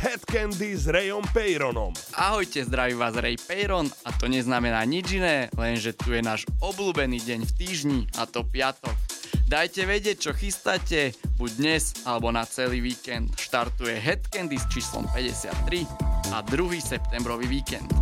[0.00, 1.92] Head Candy s Rayom Peyronom.
[2.16, 7.20] Ahojte, zdraví vás Ray Peyron a to neznamená nič iné, lenže tu je náš obľúbený
[7.20, 8.96] deň v týždni a to piatok.
[9.44, 13.36] Dajte vedieť, čo chystáte, buď dnes alebo na celý víkend.
[13.36, 16.80] Štartuje Head Candy s číslom 53 a 2.
[16.80, 17.99] septembrový víkend.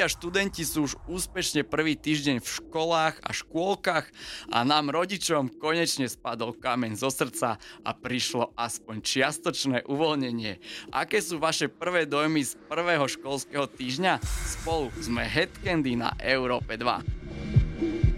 [0.00, 4.08] A študenti sú už úspešne prvý týždeň v školách a škôlkach
[4.48, 10.56] a nám rodičom konečne spadol kameň zo srdca a prišlo aspoň čiastočné uvoľnenie.
[10.92, 14.24] Aké sú vaše prvé dojmy z prvého školského týždňa?
[14.24, 18.09] Spolu sme Headcandy na Európe 2.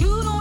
[0.00, 0.35] You don't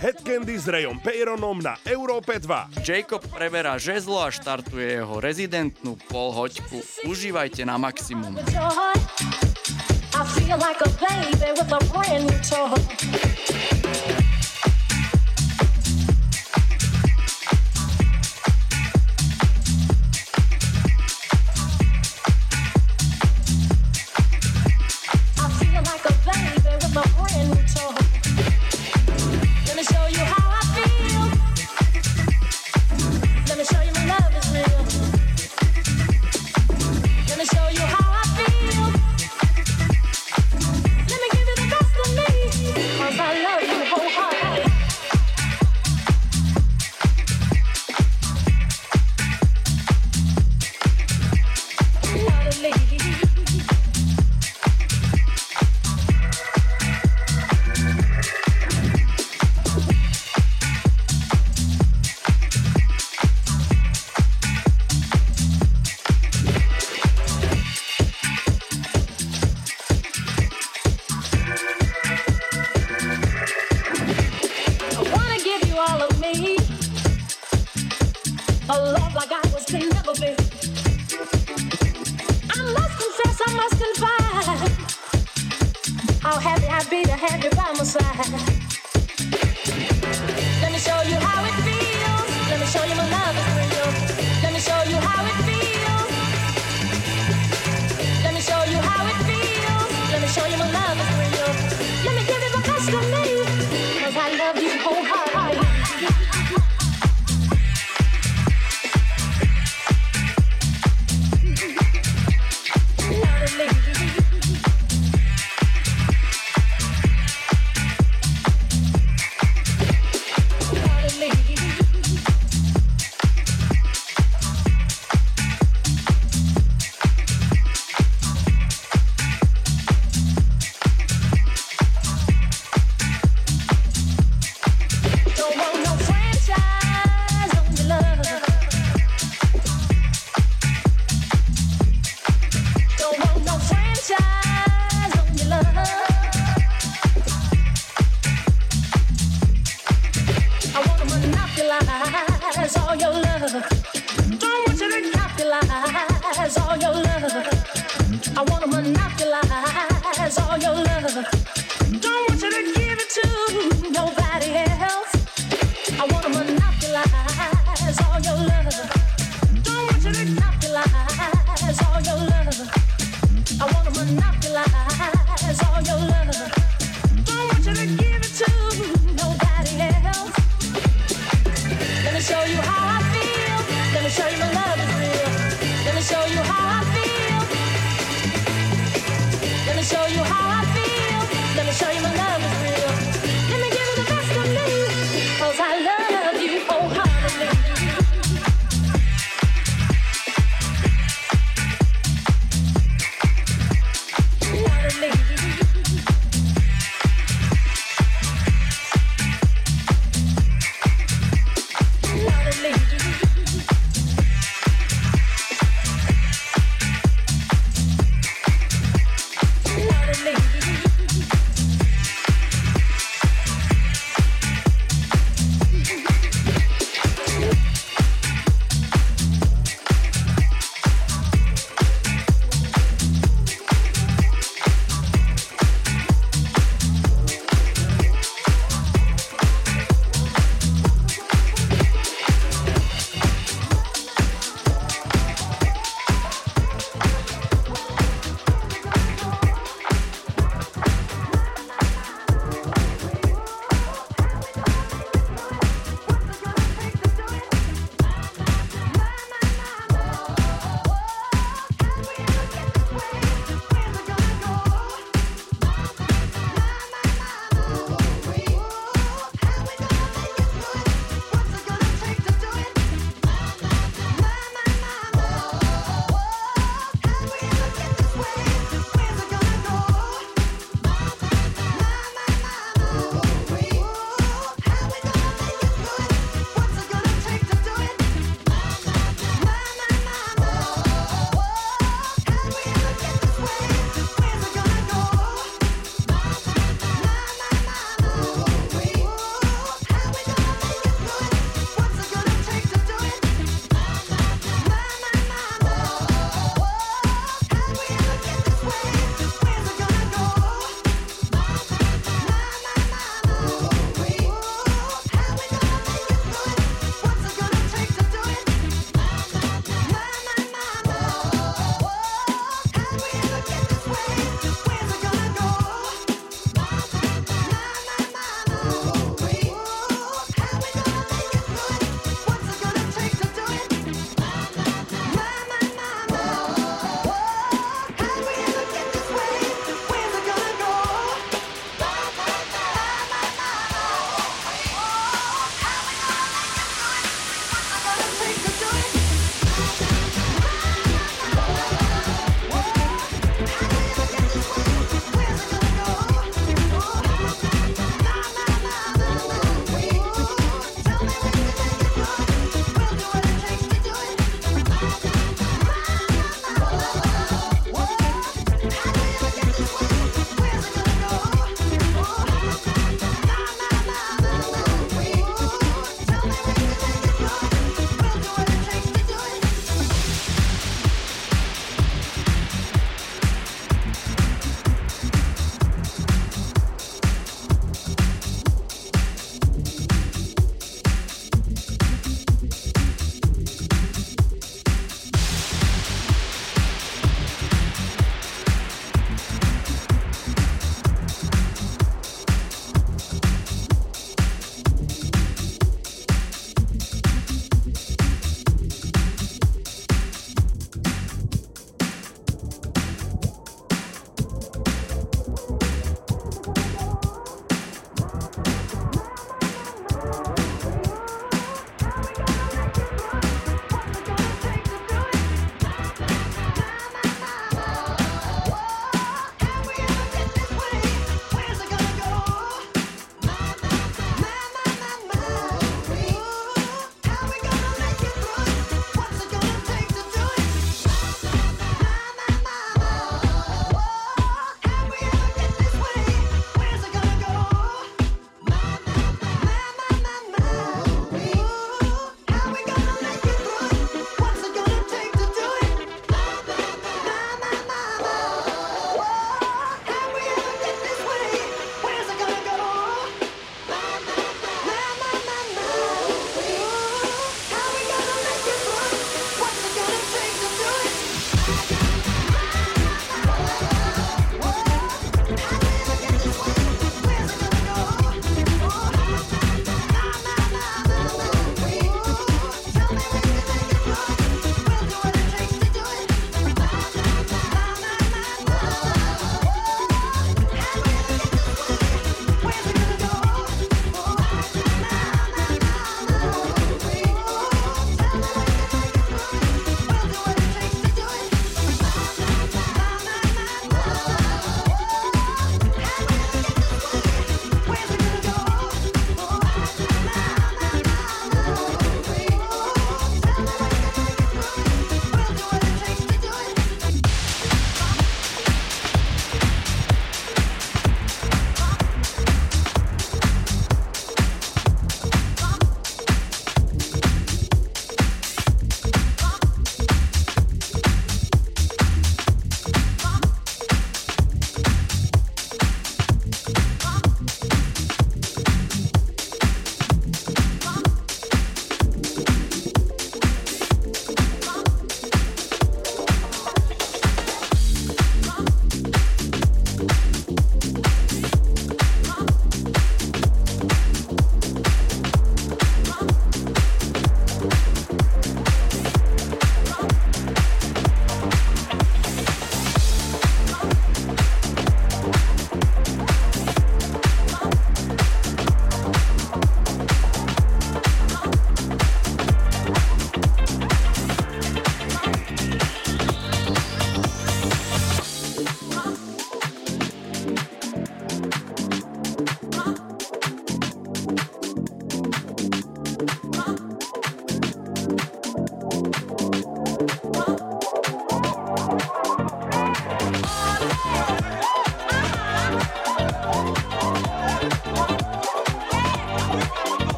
[0.00, 2.80] Head Candy s Rayom Peyronom na Európe 2.
[2.80, 6.80] Jacob preberá žezlo a štartuje jeho rezidentnú polhoďku.
[7.04, 8.32] Užívajte na maximum.
[8.32, 12.80] I feel like a baby with a brand new toy.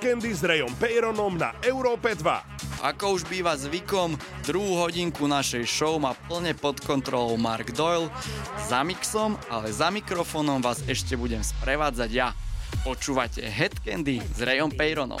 [0.00, 2.80] Candy s Rayom Peyronom na Európe 2.
[2.80, 4.16] Ako už býva zvykom,
[4.48, 8.08] druhú hodinku našej show má plne pod kontrolou Mark Doyle.
[8.72, 12.32] Za mixom, ale za mikrofónom vás ešte budem sprevádzať ja.
[12.88, 13.76] Počúvate Head
[14.32, 15.20] s Rayom Peyronom.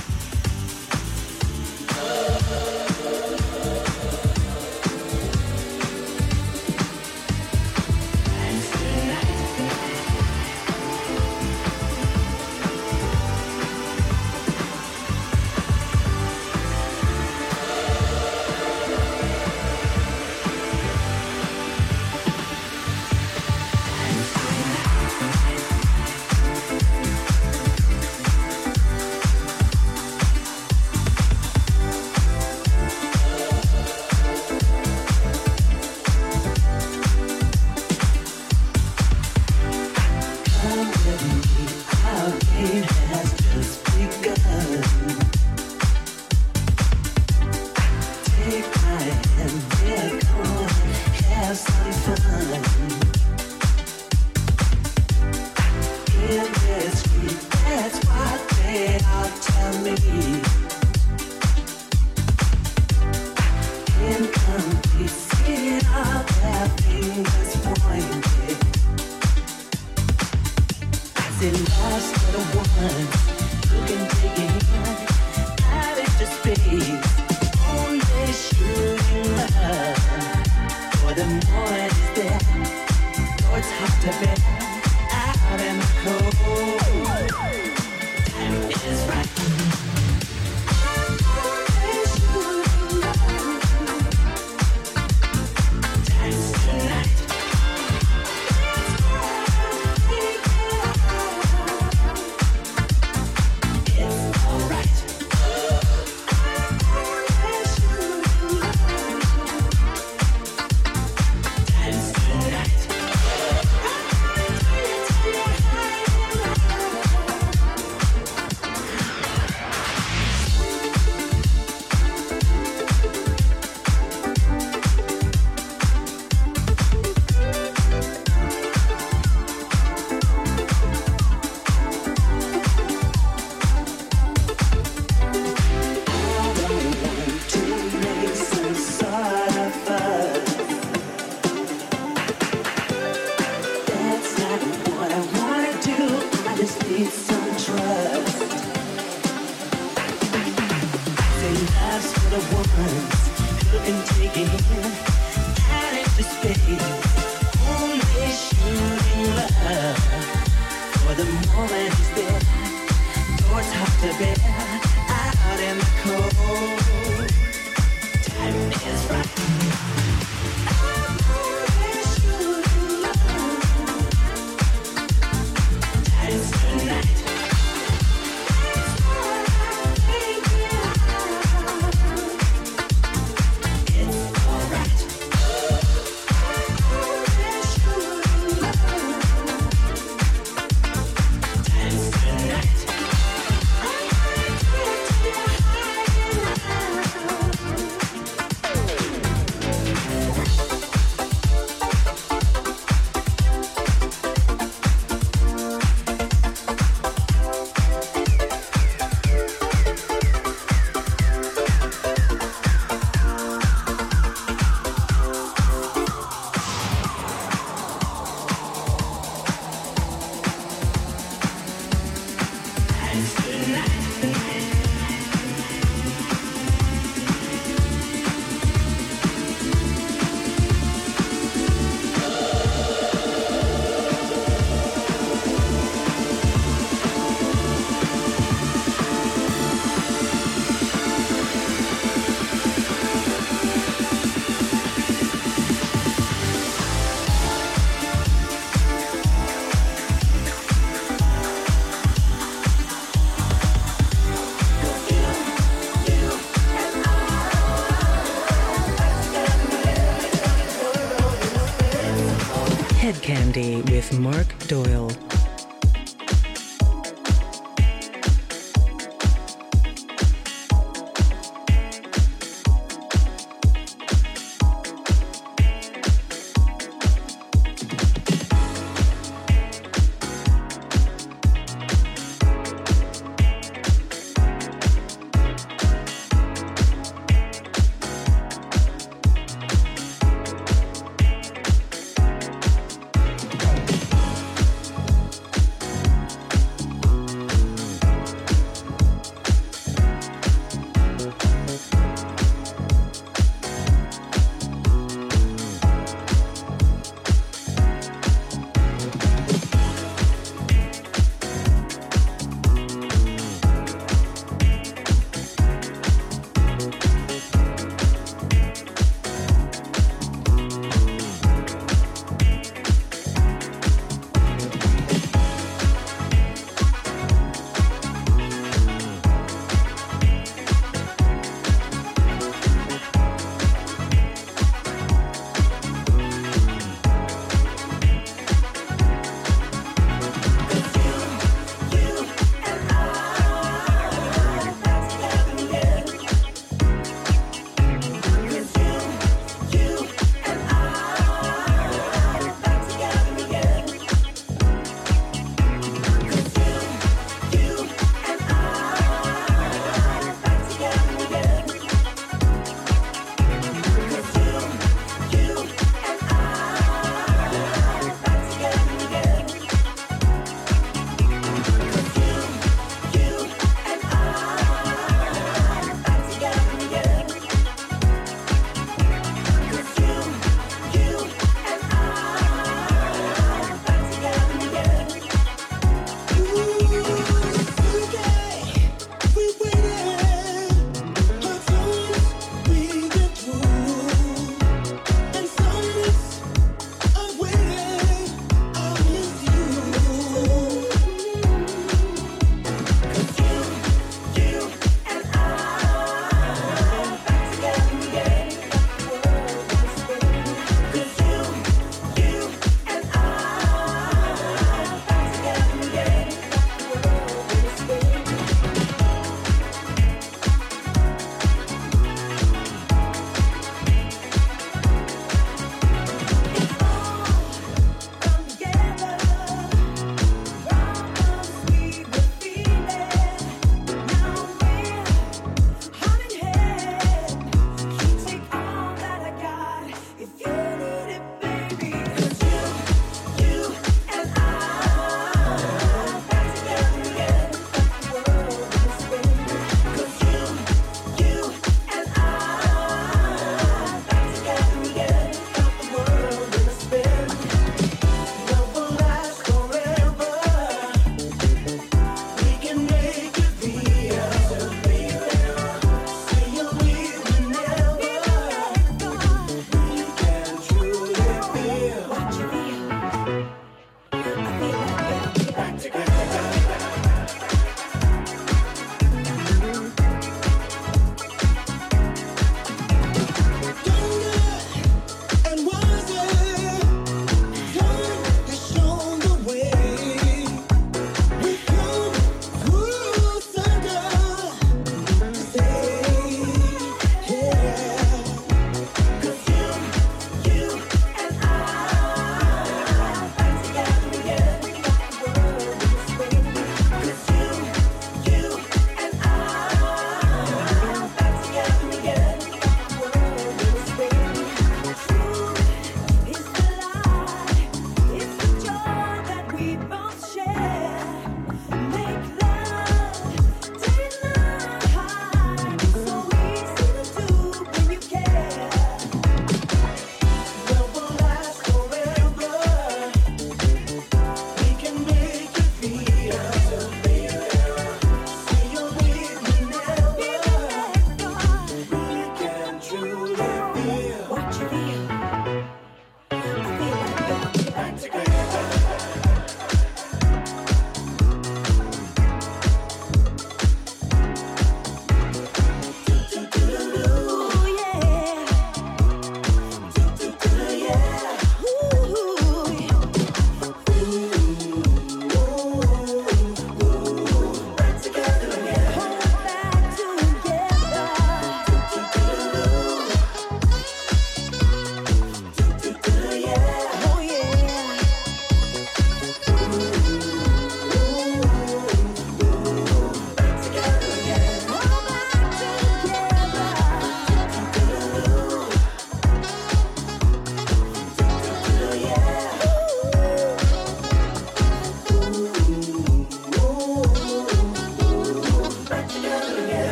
[264.71, 265.00] Doyle.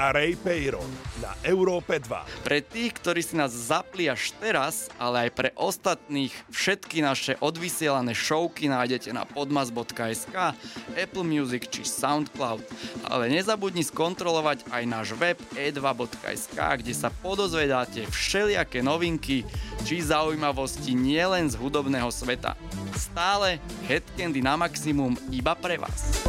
[0.00, 0.88] A Ray Peyron
[1.20, 2.24] na Európe 2.
[2.40, 8.16] Pre tých, ktorí si nás zapli až teraz, ale aj pre ostatných, všetky naše odvysielané
[8.16, 10.56] showky nájdete na podmas.sk,
[10.96, 12.64] Apple Music či Soundcloud.
[13.12, 19.44] Ale nezabudni skontrolovať aj náš web e2.sk, kde sa podozvedáte všelijaké novinky
[19.84, 22.56] či zaujímavosti nielen z hudobného sveta.
[22.96, 26.24] Stále Headcandy na maximum iba pre vás.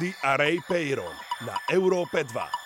[0.00, 1.12] Candy a Ray Peyron
[1.44, 2.59] na Európe 2.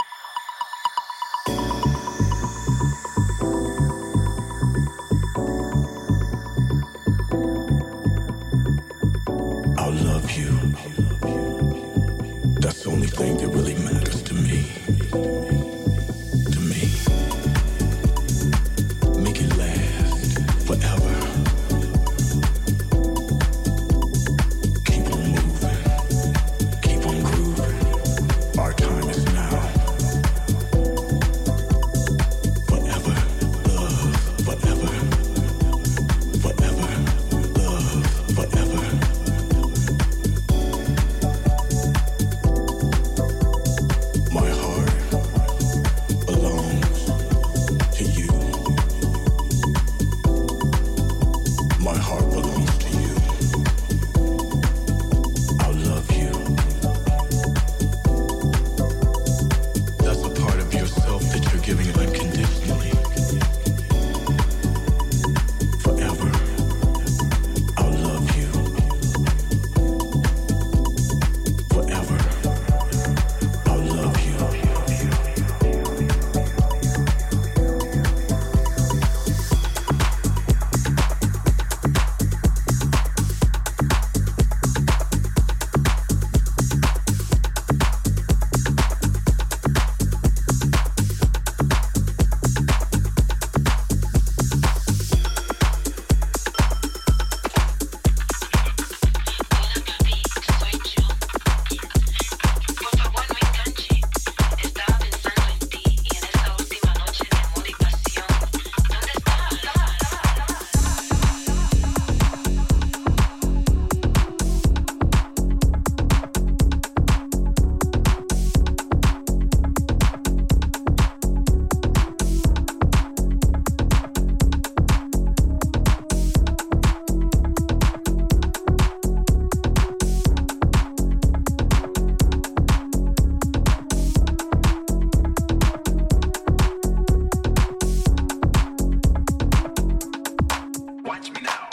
[141.32, 141.63] Me now.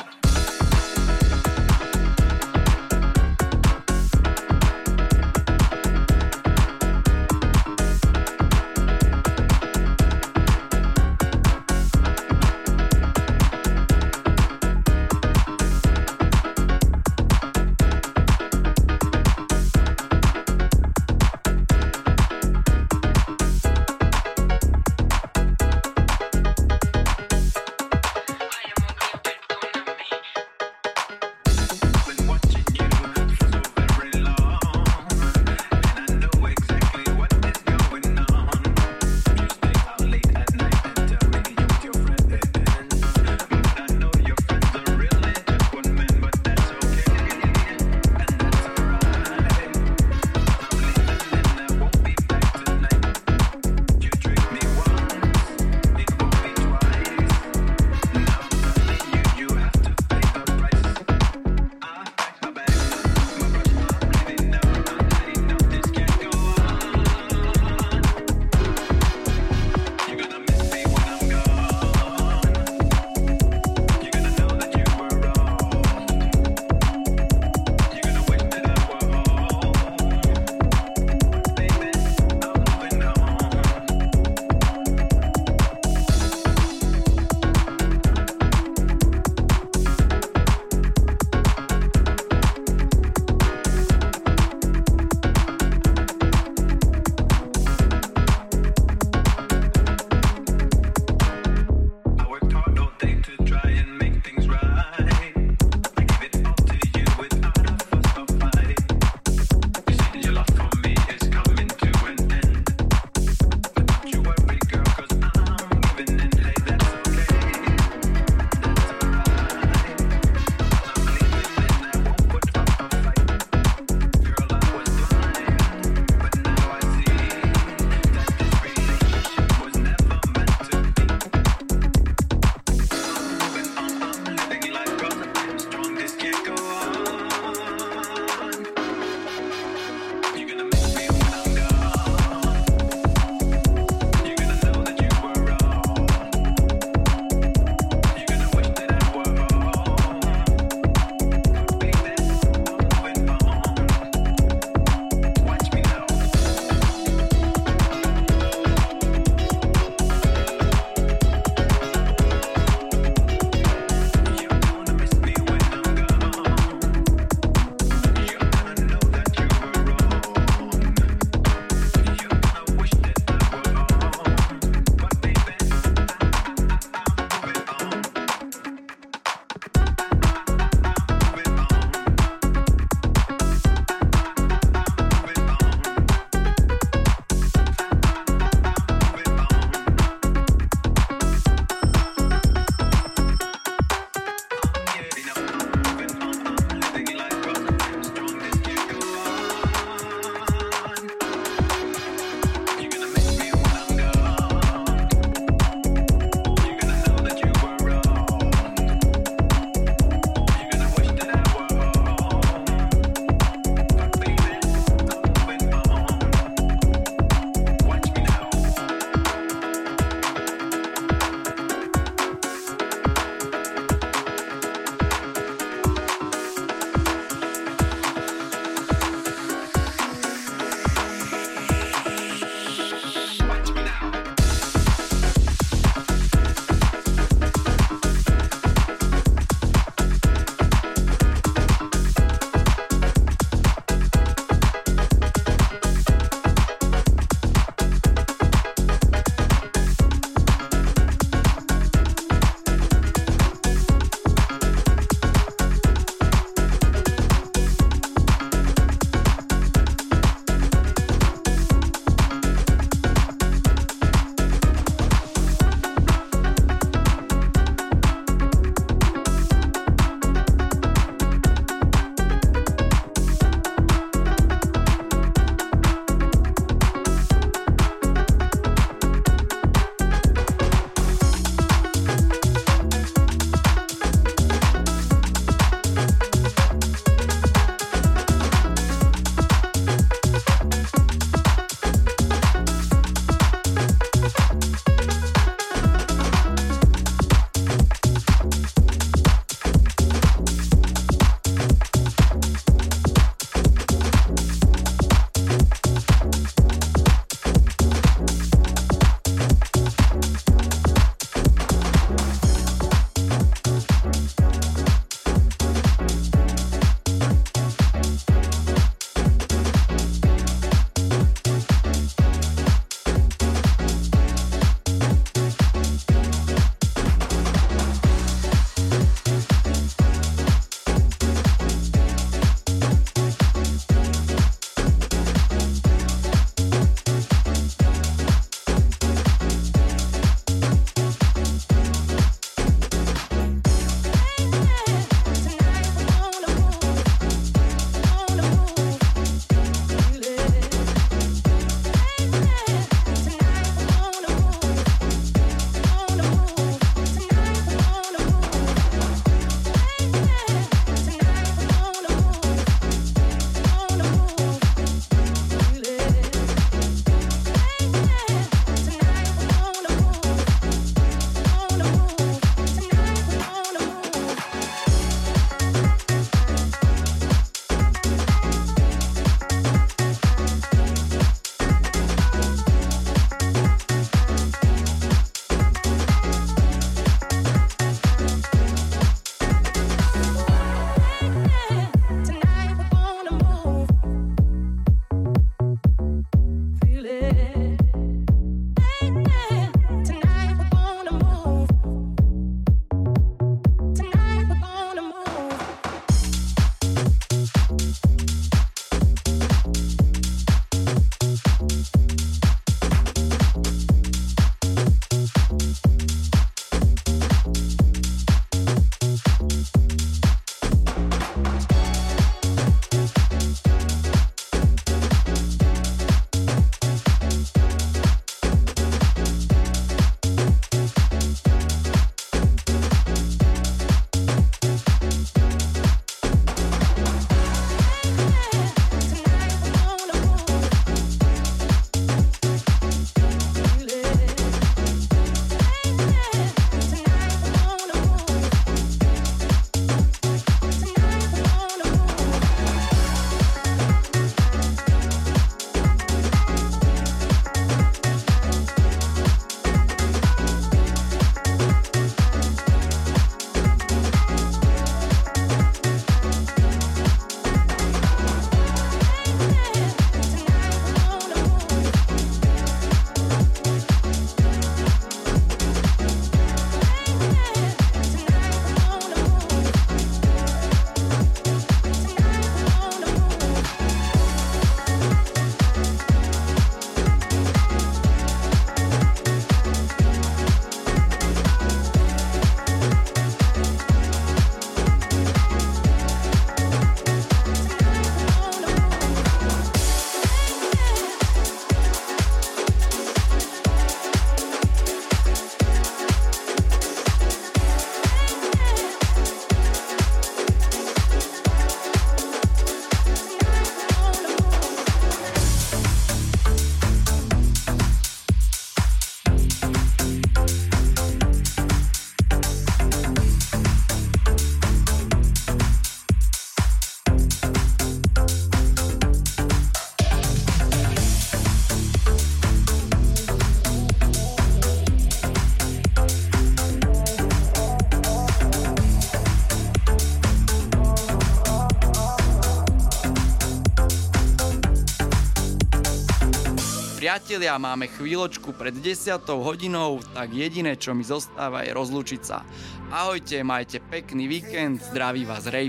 [547.11, 552.47] Priatelia, máme chvíľočku pred 10 hodinou, tak jediné, čo mi zostáva je rozlučiť sa.
[552.87, 555.67] Ahojte, majte pekný víkend, zdraví vás Ray.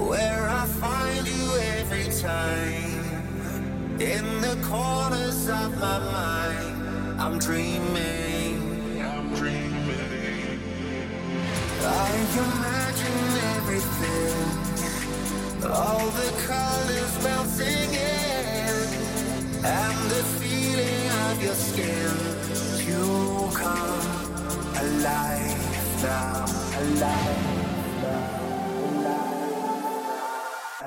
[0.00, 0.64] Where I
[7.36, 8.56] dreaming.
[12.32, 14.40] Imagine everything.
[15.68, 17.95] All the colors bouncing
[21.76, 24.00] You come
[24.80, 26.46] alive now,
[26.80, 27.36] alive
[28.00, 28.46] now,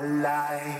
[0.00, 0.79] alive